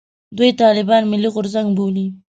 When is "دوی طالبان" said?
0.37-1.01